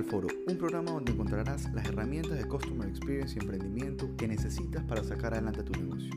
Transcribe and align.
al 0.00 0.06
Foro, 0.06 0.28
un 0.46 0.56
programa 0.56 0.92
donde 0.92 1.12
encontrarás 1.12 1.70
las 1.74 1.86
herramientas 1.86 2.38
de 2.38 2.48
Customer 2.48 2.88
Experience 2.88 3.34
y 3.34 3.42
emprendimiento 3.42 4.08
que 4.16 4.26
necesitas 4.26 4.82
para 4.84 5.04
sacar 5.04 5.34
adelante 5.34 5.62
tu 5.62 5.72
negocio. 5.72 6.10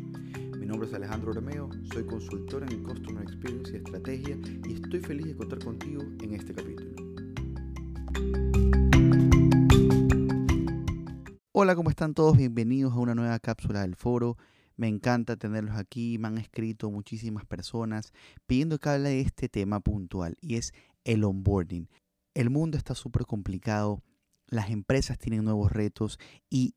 Mi 0.57 0.65
nombre 0.65 0.87
es 0.87 0.93
Alejandro 0.93 1.33
Romeo, 1.33 1.69
soy 1.91 2.05
consultor 2.05 2.63
en 2.63 2.81
Customer 2.81 3.21
Experience 3.21 3.73
y 3.73 3.75
Estrategia 3.75 4.37
y 4.65 4.75
estoy 4.75 5.01
feliz 5.01 5.25
de 5.25 5.35
contar 5.35 5.59
contigo 5.59 6.01
en 6.21 6.33
este 6.33 6.53
capítulo. 6.53 6.91
Hola, 11.51 11.75
¿cómo 11.75 11.89
están 11.89 12.13
todos? 12.13 12.37
Bienvenidos 12.37 12.93
a 12.93 12.99
una 12.99 13.15
nueva 13.15 13.37
cápsula 13.39 13.81
del 13.81 13.97
Foro. 13.97 14.37
Me 14.77 14.87
encanta 14.87 15.35
tenerlos 15.35 15.75
aquí, 15.75 16.17
me 16.19 16.29
han 16.29 16.37
escrito 16.37 16.89
muchísimas 16.89 17.45
personas 17.45 18.13
pidiendo 18.47 18.79
que 18.79 18.87
hable 18.87 19.09
de 19.09 19.21
este 19.21 19.49
tema 19.49 19.81
puntual 19.81 20.37
y 20.39 20.55
es 20.55 20.71
el 21.03 21.25
onboarding. 21.25 21.89
El 22.33 22.49
mundo 22.49 22.77
está 22.77 22.95
súper 22.95 23.25
complicado, 23.25 24.01
las 24.47 24.69
empresas 24.69 25.17
tienen 25.17 25.43
nuevos 25.43 25.71
retos 25.71 26.19
y 26.49 26.75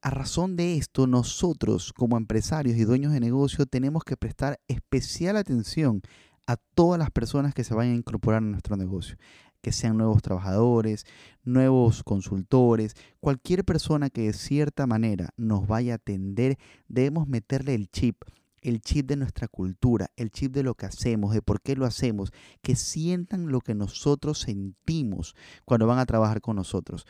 a 0.00 0.10
razón 0.10 0.56
de 0.56 0.76
esto 0.76 1.06
nosotros 1.06 1.92
como 1.92 2.16
empresarios 2.16 2.76
y 2.76 2.84
dueños 2.84 3.12
de 3.12 3.20
negocio 3.20 3.66
tenemos 3.66 4.04
que 4.04 4.16
prestar 4.16 4.60
especial 4.68 5.36
atención 5.36 6.02
a 6.46 6.56
todas 6.56 6.98
las 6.98 7.10
personas 7.10 7.52
que 7.52 7.64
se 7.64 7.74
vayan 7.74 7.94
a 7.94 7.98
incorporar 7.98 8.38
a 8.38 8.46
nuestro 8.46 8.76
negocio 8.76 9.16
que 9.62 9.72
sean 9.72 9.96
nuevos 9.96 10.22
trabajadores, 10.22 11.04
nuevos 11.42 12.02
consultores, 12.04 12.94
cualquier 13.20 13.64
persona 13.64 14.10
que 14.10 14.22
de 14.22 14.32
cierta 14.32 14.86
manera 14.86 15.30
nos 15.36 15.66
vaya 15.66 15.94
a 15.94 15.96
atender, 15.96 16.58
debemos 16.86 17.26
meterle 17.26 17.74
el 17.74 17.88
chip, 17.88 18.22
el 18.62 18.80
chip 18.80 19.06
de 19.06 19.16
nuestra 19.16 19.48
cultura, 19.48 20.10
el 20.16 20.30
chip 20.30 20.52
de 20.52 20.62
lo 20.62 20.74
que 20.74 20.86
hacemos, 20.86 21.34
de 21.34 21.42
por 21.42 21.60
qué 21.60 21.76
lo 21.76 21.86
hacemos, 21.86 22.32
que 22.62 22.76
sientan 22.76 23.50
lo 23.50 23.60
que 23.60 23.74
nosotros 23.74 24.40
sentimos 24.40 25.34
cuando 25.64 25.86
van 25.86 25.98
a 25.98 26.06
trabajar 26.06 26.40
con 26.40 26.56
nosotros. 26.56 27.06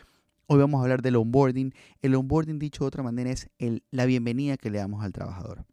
Hoy 0.46 0.58
vamos 0.58 0.78
a 0.78 0.82
hablar 0.82 1.02
del 1.02 1.16
onboarding. 1.16 1.74
El 2.00 2.14
onboarding, 2.14 2.58
dicho 2.58 2.84
de 2.84 2.88
otra 2.88 3.02
manera, 3.02 3.30
es 3.30 3.48
la 3.91 4.06
bienvenida 4.06 4.56
que 4.56 4.70
le 4.70 4.78
damos 4.78 5.04
al 5.04 5.12
trabajador. 5.12 5.66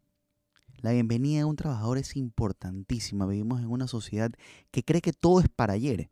La 0.78 0.92
bienvenida 0.92 1.44
a 1.44 1.46
un 1.46 1.56
trabajador 1.56 1.98
es 1.98 2.16
importantísima. 2.16 3.26
Vivimos 3.26 3.62
en 3.62 3.72
una 3.72 3.88
sociedad 3.88 4.32
que 4.72 4.84
cree 4.84 5.02
que 5.02 5.14
todo 5.14 5.40
es 5.40 5.48
para 5.50 5.74
ayer 5.74 6.10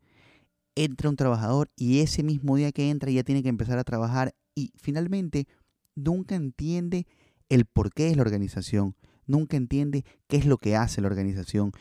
entra 0.74 1.08
un 1.08 1.16
trabajador 1.16 1.70
y 1.76 2.00
ese 2.00 2.22
mismo 2.22 2.56
día 2.56 2.72
que 2.72 2.90
entra 2.90 3.10
ya 3.10 3.22
tiene 3.22 3.42
que 3.42 3.48
empezar 3.48 3.78
a 3.78 3.84
trabajar 3.84 4.34
y 4.54 4.72
finalmente 4.76 5.46
nunca 5.94 6.34
entiende 6.34 7.06
el 7.48 7.66
por 7.66 7.92
qué 7.92 8.10
es 8.10 8.16
la 8.16 8.22
organización, 8.22 8.96
nunca 9.26 9.56
entiende 9.56 10.04
qué 10.26 10.36
es 10.36 10.46
lo 10.46 10.58
que 10.58 10.76
hace 10.76 11.00
la 11.00 11.08
organización, 11.08 11.72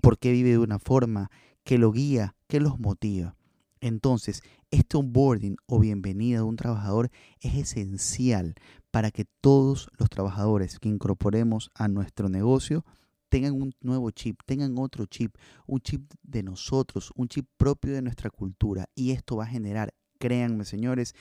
por 0.00 0.18
qué 0.18 0.32
vive 0.32 0.50
de 0.50 0.58
una 0.58 0.78
forma, 0.78 1.30
qué 1.64 1.78
lo 1.78 1.92
guía, 1.92 2.34
qué 2.46 2.60
los 2.60 2.78
motiva. 2.78 3.36
Entonces, 3.80 4.42
este 4.70 4.96
onboarding 4.96 5.56
o 5.66 5.78
bienvenida 5.78 6.38
de 6.38 6.44
un 6.44 6.56
trabajador 6.56 7.10
es 7.40 7.54
esencial 7.54 8.54
para 8.90 9.10
que 9.10 9.24
todos 9.40 9.88
los 9.98 10.08
trabajadores 10.10 10.78
que 10.78 10.88
incorporemos 10.88 11.70
a 11.74 11.88
nuestro 11.88 12.28
negocio 12.28 12.84
tengan 13.28 13.52
un 13.52 13.74
nuevo 13.80 14.10
chip, 14.10 14.40
tengan 14.46 14.76
otro 14.78 15.06
chip, 15.06 15.36
un 15.66 15.80
chip 15.80 16.10
de 16.22 16.42
nosotros, 16.42 17.12
un 17.14 17.28
chip 17.28 17.46
propio 17.56 17.92
de 17.92 18.02
nuestra 18.02 18.30
cultura. 18.30 18.86
Y 18.94 19.10
esto 19.12 19.36
va 19.36 19.44
a 19.44 19.48
generar, 19.48 19.94
créanme 20.18 20.64
señores 20.64 21.14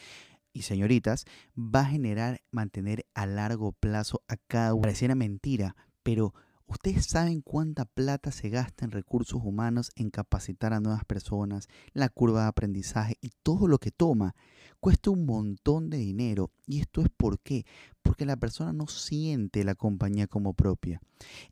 y 0.57 0.61
señoritas, 0.63 1.25
va 1.57 1.81
a 1.81 1.85
generar 1.85 2.41
mantener 2.51 3.05
a 3.13 3.25
largo 3.25 3.71
plazo 3.71 4.23
a 4.27 4.37
cada 4.37 4.73
uno. 4.73 4.81
Pareciera 4.81 5.15
mentira, 5.15 5.75
pero 6.03 6.33
Ustedes 6.69 7.05
saben 7.05 7.41
cuánta 7.41 7.85
plata 7.85 8.29
se 8.31 8.49
gasta 8.49 8.83
en 8.83 8.91
recursos 8.91 9.41
humanos 9.41 9.89
en 9.95 10.09
capacitar 10.09 10.73
a 10.73 10.81
nuevas 10.81 11.05
personas, 11.05 11.69
la 11.93 12.09
curva 12.09 12.41
de 12.41 12.47
aprendizaje 12.49 13.17
y 13.21 13.31
todo 13.41 13.69
lo 13.69 13.77
que 13.77 13.91
toma. 13.91 14.35
Cuesta 14.81 15.09
un 15.09 15.25
montón 15.25 15.89
de 15.89 15.97
dinero. 15.97 16.51
¿Y 16.65 16.81
esto 16.81 17.01
es 17.01 17.07
por 17.09 17.39
qué? 17.39 17.65
Porque 18.01 18.25
la 18.25 18.35
persona 18.35 18.73
no 18.73 18.87
siente 18.87 19.63
la 19.63 19.75
compañía 19.75 20.27
como 20.27 20.53
propia. 20.53 20.99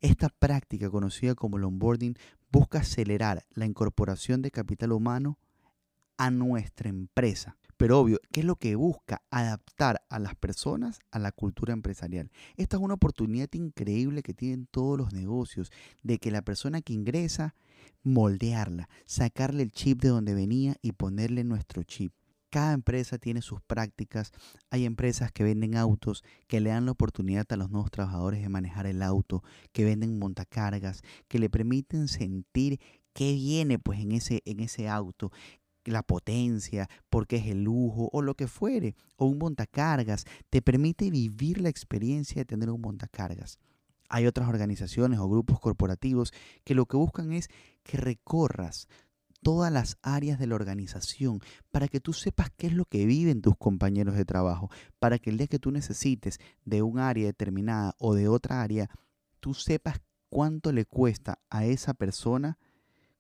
Esta 0.01 0.27
práctica 0.27 0.89
conocida 0.89 1.33
como 1.33 1.57
el 1.57 1.63
onboarding 1.63 2.15
busca 2.51 2.79
acelerar 2.79 3.45
la 3.51 3.65
incorporación 3.65 4.41
de 4.41 4.51
capital 4.51 4.91
humano 4.91 5.39
a 6.17 6.29
nuestra 6.29 6.89
empresa. 6.89 7.55
Pero 7.78 8.00
obvio, 8.00 8.19
¿qué 8.31 8.40
es 8.41 8.46
lo 8.46 8.56
que 8.56 8.75
busca? 8.75 9.22
Adaptar 9.30 10.02
a 10.09 10.19
las 10.19 10.36
personas 10.36 11.00
a 11.12 11.19
la 11.19 11.31
cultura 11.31 11.74
empresarial. 11.74 12.31
Esta 12.56 12.78
es 12.78 12.84
una 12.84 12.94
oportunidad 12.94 13.50
increíble 13.53 14.24
que 14.24 14.34
tienen 14.34 14.68
todos 14.68 14.97
los 14.97 15.13
negocios, 15.13 15.72
de 16.02 16.18
que 16.18 16.31
la 16.31 16.41
persona 16.41 16.81
que 16.81 16.94
ingresa, 16.94 17.53
moldearla, 18.03 18.88
sacarle 19.06 19.63
el 19.63 19.72
chip 19.72 20.02
de 20.02 20.09
donde 20.09 20.34
venía 20.34 20.78
y 20.81 20.94
ponerle 20.94 21.44
nuestro 21.44 21.84
chip. 21.84 22.13
Cada 22.50 22.72
empresa 22.72 23.18
tiene 23.18 23.41
sus 23.41 23.62
prácticas. 23.62 24.31
Hay 24.69 24.86
empresas 24.86 25.34
que 25.34 25.44
venden 25.44 25.75
autos, 25.75 26.24
que 26.47 26.62
le 26.62 26.69
dan 26.69 26.86
la 26.86 26.94
oportunidad 26.94 27.46
a 27.50 27.57
los 27.57 27.69
nuevos 27.69 27.92
trabajadores 27.92 28.42
de 28.42 28.47
manejar 28.47 28.86
el 28.86 29.02
auto, 29.02 29.44
que 29.74 29.84
venden 29.84 30.18
montacargas, 30.19 31.02
que 31.28 31.40
le 31.40 31.50
permiten 31.50 32.07
sentir 32.07 32.80
qué 33.12 33.34
viene 33.34 33.78
pues 33.78 34.00
en 34.00 34.13
ese, 34.13 34.42
en 34.46 34.62
ese 34.62 34.88
auto, 34.88 35.31
la 35.85 36.03
potencia, 36.03 36.90
porque 37.09 37.38
es 37.38 37.47
el 37.47 37.63
lujo 37.63 38.09
o 38.12 38.22
lo 38.22 38.35
que 38.35 38.47
fuere, 38.47 38.96
o 39.18 39.25
un 39.25 39.38
montacargas, 39.38 40.25
te 40.50 40.62
permite 40.62 41.09
vivir 41.09 41.62
la 41.62 41.69
experiencia 41.69 42.41
de 42.41 42.46
tener 42.46 42.69
un 42.69 42.81
montacargas. 42.81 43.59
Hay 44.09 44.28
otras 44.28 44.47
organizaciones 44.47 45.19
o 45.19 45.28
grupos 45.28 45.59
corporativos 45.59 46.34
que 46.63 46.75
lo 46.75 46.85
que 46.85 46.97
buscan 46.97 47.31
es 47.31 47.50
que 47.84 47.97
recorras 47.97 48.88
todas 49.41 49.72
las 49.72 49.97
áreas 50.01 50.40
de 50.40 50.47
la 50.47 50.56
organización 50.56 51.40
para 51.69 51.88
que 51.88 52.00
tú 52.00 52.13
sepas 52.13 52.50
qué 52.57 52.68
es 52.68 52.74
lo 52.74 52.85
que 52.85 53.06
viven 53.06 53.41
tus 53.41 53.56
compañeros 53.56 54.16
de 54.16 54.25
trabajo, 54.25 54.72
para 54.97 55.19
que 55.19 55.29
el 55.29 55.38
día 55.38 55.45
que 55.45 55.59
tú 55.59 55.69
necesites 55.69 56.40
de 56.66 56.81
un 56.81 56.97
área 56.97 57.25
determinada 57.25 57.95
o 58.00 58.16
de 58.16 58.28
otra 58.28 58.63
área, 58.63 58.90
tú 59.40 59.53
sepas 59.53 60.01
cuánto 60.29 60.72
le 60.72 60.85
cuesta 60.85 61.40
a 61.51 61.66
esa 61.66 61.94
persona 61.94 62.57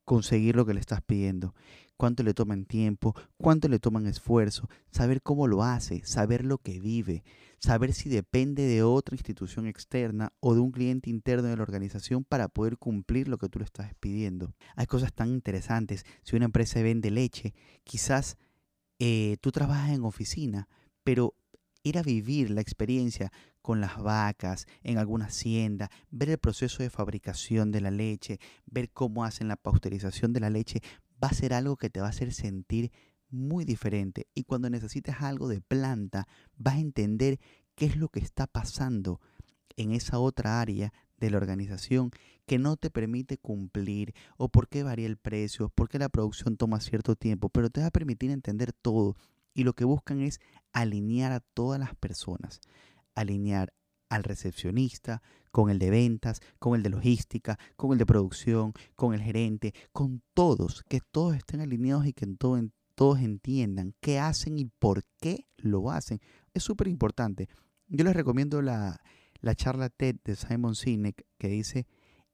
conseguir 0.05 0.55
lo 0.55 0.65
que 0.65 0.73
le 0.73 0.79
estás 0.79 1.01
pidiendo 1.01 1.53
cuánto 1.97 2.23
le 2.23 2.33
toman 2.33 2.65
tiempo, 2.65 3.15
cuánto 3.37 3.67
le 3.67 3.79
toman 3.79 4.07
esfuerzo, 4.07 4.69
saber 4.91 5.21
cómo 5.21 5.47
lo 5.47 5.63
hace, 5.63 6.03
saber 6.05 6.45
lo 6.45 6.57
que 6.57 6.79
vive, 6.79 7.23
saber 7.59 7.93
si 7.93 8.09
depende 8.09 8.63
de 8.63 8.83
otra 8.83 9.15
institución 9.15 9.67
externa 9.67 10.33
o 10.39 10.53
de 10.53 10.59
un 10.59 10.71
cliente 10.71 11.09
interno 11.09 11.47
de 11.47 11.57
la 11.57 11.63
organización 11.63 12.23
para 12.23 12.47
poder 12.47 12.77
cumplir 12.77 13.27
lo 13.27 13.37
que 13.37 13.49
tú 13.49 13.59
le 13.59 13.65
estás 13.65 13.93
pidiendo. 13.99 14.53
Hay 14.75 14.85
cosas 14.87 15.13
tan 15.13 15.29
interesantes. 15.29 16.05
Si 16.23 16.35
una 16.35 16.45
empresa 16.45 16.81
vende 16.81 17.11
leche, 17.11 17.53
quizás 17.83 18.37
eh, 18.99 19.37
tú 19.41 19.51
trabajas 19.51 19.91
en 19.91 20.03
oficina, 20.03 20.67
pero 21.03 21.35
ir 21.85 21.99
a 21.99 22.03
vivir 22.03 22.49
la 22.49 22.61
experiencia 22.61 23.31
con 23.61 23.79
las 23.79 24.01
vacas 24.01 24.65
en 24.83 24.97
alguna 24.97 25.25
hacienda, 25.25 25.89
ver 26.09 26.31
el 26.31 26.39
proceso 26.39 26.81
de 26.81 26.89
fabricación 26.89 27.71
de 27.71 27.79
la 27.79 27.91
leche, 27.91 28.39
ver 28.65 28.89
cómo 28.89 29.23
hacen 29.23 29.47
la 29.47 29.55
pasteurización 29.55 30.33
de 30.33 30.39
la 30.39 30.49
leche, 30.49 30.81
va 31.23 31.29
a 31.29 31.33
ser 31.33 31.53
algo 31.53 31.77
que 31.77 31.91
te 31.91 32.01
va 32.01 32.07
a 32.07 32.09
hacer 32.09 32.33
sentir 32.33 32.91
muy 33.29 33.65
diferente. 33.65 34.27
Y 34.33 34.43
cuando 34.43 34.69
necesites 34.69 35.15
algo 35.19 35.47
de 35.47 35.61
planta, 35.61 36.27
vas 36.57 36.75
a 36.75 36.79
entender 36.79 37.39
qué 37.75 37.85
es 37.85 37.97
lo 37.97 38.09
que 38.09 38.19
está 38.19 38.47
pasando 38.47 39.21
en 39.77 39.91
esa 39.91 40.19
otra 40.19 40.61
área 40.61 40.91
de 41.17 41.29
la 41.29 41.37
organización 41.37 42.11
que 42.47 42.57
no 42.57 42.77
te 42.77 42.89
permite 42.89 43.37
cumplir 43.37 44.13
o 44.37 44.49
por 44.49 44.69
qué 44.69 44.83
varía 44.83 45.07
el 45.07 45.17
precio, 45.17 45.69
por 45.69 45.87
qué 45.87 45.99
la 45.99 46.09
producción 46.09 46.57
toma 46.57 46.79
cierto 46.79 47.15
tiempo, 47.15 47.49
pero 47.49 47.69
te 47.69 47.81
va 47.81 47.87
a 47.87 47.91
permitir 47.91 48.31
entender 48.31 48.73
todo. 48.73 49.15
Y 49.55 49.63
lo 49.63 49.73
que 49.73 49.85
buscan 49.85 50.21
es 50.21 50.39
alinear 50.73 51.31
a 51.31 51.39
todas 51.39 51.79
las 51.79 51.95
personas, 51.95 52.59
alinear 53.15 53.73
al 54.09 54.23
recepcionista, 54.23 55.23
con 55.51 55.69
el 55.69 55.79
de 55.79 55.89
ventas, 55.89 56.41
con 56.59 56.75
el 56.75 56.83
de 56.83 56.89
logística, 56.89 57.57
con 57.77 57.93
el 57.93 57.97
de 57.97 58.05
producción, 58.05 58.73
con 58.95 59.13
el 59.13 59.21
gerente, 59.21 59.73
con 59.93 60.21
todos, 60.33 60.83
que 60.89 60.99
todos 61.11 61.35
estén 61.35 61.61
alineados 61.61 62.05
y 62.05 62.13
que 62.13 62.27
todos 62.95 63.19
entiendan 63.19 63.95
qué 64.01 64.19
hacen 64.19 64.59
y 64.59 64.65
por 64.65 65.03
qué 65.21 65.47
lo 65.55 65.89
hacen. 65.89 66.19
Es 66.53 66.63
súper 66.63 66.89
importante. 66.89 67.47
Yo 67.87 68.03
les 68.03 68.15
recomiendo 68.15 68.61
la, 68.61 68.99
la 69.39 69.55
charla 69.55 69.89
TED 69.89 70.17
de 70.25 70.35
Simon 70.35 70.75
Sinek 70.75 71.25
que 71.37 71.47
dice, 71.47 71.87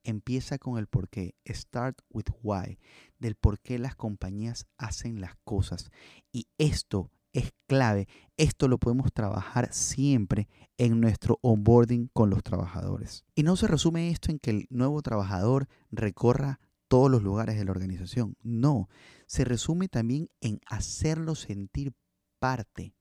empieza 0.03 0.57
con 0.57 0.77
el 0.77 0.87
por 0.87 1.09
qué, 1.09 1.35
start 1.47 2.01
with 2.09 2.25
why, 2.41 2.79
del 3.19 3.35
por 3.35 3.59
qué 3.59 3.79
las 3.79 3.95
compañías 3.95 4.67
hacen 4.77 5.21
las 5.21 5.35
cosas. 5.43 5.91
Y 6.31 6.47
esto 6.57 7.11
es 7.33 7.53
clave. 7.67 8.07
Esto 8.37 8.67
lo 8.67 8.77
podemos 8.77 9.13
trabajar 9.13 9.73
siempre 9.73 10.47
en 10.77 10.99
nuestro 10.99 11.39
onboarding 11.41 12.09
con 12.13 12.29
los 12.29 12.43
trabajadores. 12.43 13.25
Y 13.35 13.43
no 13.43 13.55
se 13.55 13.67
resume 13.67 14.09
esto 14.09 14.31
en 14.31 14.39
que 14.39 14.51
el 14.51 14.67
nuevo 14.69 15.01
trabajador 15.01 15.67
recorra 15.91 16.59
todos 16.87 17.09
los 17.09 17.23
lugares 17.23 17.57
de 17.57 17.65
la 17.65 17.71
organización. 17.71 18.35
No, 18.43 18.89
se 19.25 19.45
resume 19.45 19.87
también 19.87 20.29
en 20.41 20.59
hacerlo 20.65 21.35
sentir 21.35 21.93
parte. 22.39 22.93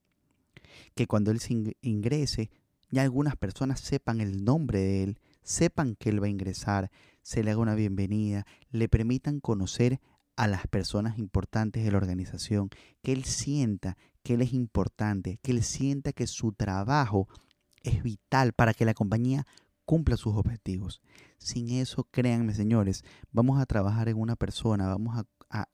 Que 0.95 1.07
cuando 1.07 1.31
él 1.31 1.41
ingrese, 1.81 2.49
ya 2.89 3.01
algunas 3.01 3.35
personas 3.35 3.81
sepan 3.81 4.21
el 4.21 4.45
nombre 4.45 4.79
de 4.79 5.03
él, 5.03 5.19
sepan 5.43 5.95
que 5.95 6.09
él 6.09 6.21
va 6.21 6.27
a 6.27 6.31
ingresar, 6.31 6.91
se 7.21 7.43
le 7.43 7.51
haga 7.51 7.59
una 7.59 7.75
bienvenida, 7.75 8.45
le 8.71 8.89
permitan 8.89 9.39
conocer 9.39 9.99
a 10.35 10.47
las 10.47 10.67
personas 10.67 11.17
importantes 11.17 11.83
de 11.83 11.91
la 11.91 11.97
organización, 11.97 12.69
que 13.01 13.11
él 13.11 13.25
sienta 13.25 13.97
que 14.23 14.35
él 14.35 14.41
es 14.41 14.53
importante, 14.53 15.39
que 15.41 15.51
él 15.51 15.63
sienta 15.63 16.13
que 16.13 16.27
su 16.27 16.51
trabajo 16.53 17.27
es 17.83 18.03
vital 18.03 18.53
para 18.53 18.73
que 18.73 18.85
la 18.85 18.93
compañía 18.93 19.45
cumpla 19.85 20.17
sus 20.17 20.35
objetivos. 20.35 21.01
Sin 21.37 21.69
eso, 21.69 22.07
créanme 22.11 22.53
señores, 22.53 23.03
vamos 23.31 23.59
a 23.59 23.65
trabajar 23.65 24.09
en 24.09 24.17
una 24.17 24.35
persona, 24.35 24.87
vamos 24.87 25.17
a, 25.17 25.25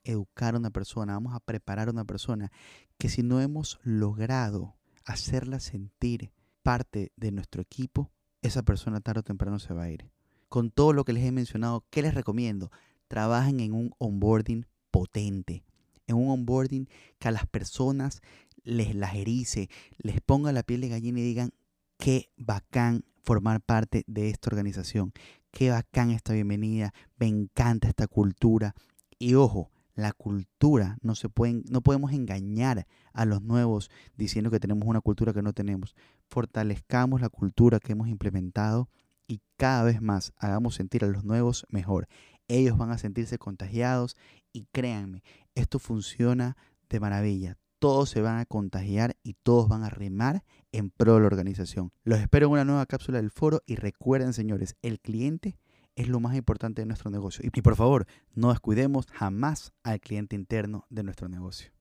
educar 0.04 0.56
a 0.56 0.58
una 0.58 0.72
persona, 0.72 1.14
vamos 1.14 1.36
a 1.36 1.40
preparar 1.40 1.88
a 1.88 1.92
una 1.92 2.04
persona 2.04 2.52
que 2.98 3.10
si 3.10 3.22
no 3.22 3.42
hemos 3.42 3.80
logrado 3.84 4.76
hacerla 5.06 5.60
sentir 5.60 6.32
parte 6.64 7.12
de 7.16 7.32
nuestro 7.32 7.62
equipo, 7.62 8.12
esa 8.48 8.64
persona 8.64 9.02
tarde 9.02 9.20
o 9.20 9.24
temprano 9.24 9.60
se 9.60 9.74
va 9.74 9.84
a 9.84 9.92
ir. 9.92 10.10
Con 10.50 10.72
todo 10.72 10.94
lo 10.94 11.04
que 11.04 11.14
les 11.14 11.24
he 11.26 11.32
mencionado, 11.32 11.86
¿qué 11.90 12.02
les 12.02 12.14
recomiendo? 12.14 12.72
Trabajen 13.08 13.60
en 13.60 13.74
un 13.74 13.92
onboarding 14.00 14.66
potente, 14.92 15.64
en 16.08 16.16
un 16.16 16.30
onboarding 16.30 16.88
que 17.20 17.28
a 17.28 17.32
las 17.32 17.46
personas 17.46 18.22
les 18.64 18.96
las 18.96 19.16
erice, 19.16 19.70
les 19.98 20.22
ponga 20.22 20.52
la 20.52 20.64
piel 20.64 20.82
de 20.82 20.90
gallina 20.90 21.20
y 21.20 21.24
digan, 21.24 21.52
qué 21.98 22.30
bacán 22.38 23.06
formar 23.22 23.62
parte 23.62 24.04
de 24.08 24.30
esta 24.30 24.50
organización, 24.50 25.14
qué 25.52 25.70
bacán 25.70 26.12
esta 26.12 26.34
bienvenida, 26.34 26.94
me 27.18 27.28
encanta 27.28 27.88
esta 27.88 28.08
cultura. 28.08 28.74
Y 29.20 29.36
ojo, 29.36 29.72
la 29.96 30.14
cultura, 30.14 30.98
no, 31.02 31.16
se 31.16 31.28
pueden, 31.28 31.64
no 31.70 31.82
podemos 31.82 32.12
engañar 32.12 32.88
a 33.14 33.26
los 33.26 33.42
nuevos 33.42 33.90
diciendo 34.16 34.52
que 34.52 34.60
tenemos 34.60 34.88
una 34.88 35.02
cultura 35.02 35.34
que 35.34 35.42
no 35.42 35.54
tenemos. 35.54 35.96
Fortalezcamos 36.30 37.22
la 37.22 37.30
cultura 37.30 37.80
que 37.80 37.94
hemos 37.94 38.08
implementado 38.08 38.90
y 39.28 39.42
cada 39.58 39.84
vez 39.84 40.02
más 40.02 40.34
hagamos 40.38 40.76
sentir 40.76 41.04
a 41.04 41.08
los 41.08 41.24
nuevos 41.24 41.66
mejor. 41.70 42.08
Ellos 42.48 42.78
van 42.78 42.92
a 42.92 42.98
sentirse 42.98 43.38
contagiados 43.38 44.16
y 44.54 44.66
créanme, 44.72 45.24
esto 45.56 45.80
funciona 45.80 46.56
de 46.90 47.00
maravilla. 47.00 47.58
Todos 47.80 48.10
se 48.10 48.22
van 48.22 48.40
a 48.40 48.46
contagiar 48.46 49.18
y 49.22 49.34
todos 49.34 49.68
van 49.68 49.84
a 49.84 49.90
remar 49.90 50.44
en 50.72 50.90
pro 50.90 51.16
de 51.16 51.20
la 51.22 51.28
organización. 51.28 51.92
Los 52.04 52.20
espero 52.20 52.48
en 52.48 52.54
una 52.54 52.66
nueva 52.66 52.86
cápsula 52.86 53.20
del 53.20 53.30
foro 53.30 53.62
y 53.68 53.76
recuerden, 53.76 54.34
señores, 54.34 54.76
el 54.82 55.00
cliente 55.00 55.60
es 55.96 56.08
lo 56.08 56.20
más 56.20 56.36
importante 56.36 56.82
de 56.82 56.86
nuestro 56.86 57.12
negocio. 57.12 57.44
Y 57.52 57.62
por 57.62 57.76
favor, 57.76 58.08
no 58.34 58.50
descuidemos 58.50 59.08
jamás 59.12 59.74
al 59.84 60.00
cliente 60.00 60.36
interno 60.36 60.86
de 60.90 61.04
nuestro 61.04 61.28
negocio. 61.28 61.72